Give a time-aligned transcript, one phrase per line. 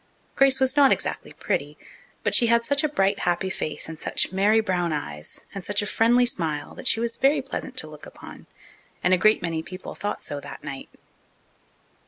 [0.35, 1.77] Grace was not exactly pretty,
[2.23, 5.83] but she had such a bright, happy face and such merry brown eyes and such
[5.83, 8.47] a friendly smile that she was very pleasant to look upon,
[9.03, 10.89] and a great many people thought so that night.